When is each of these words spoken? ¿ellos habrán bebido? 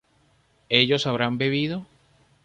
¿ellos 0.79 1.05
habrán 1.05 1.37
bebido? 1.37 1.85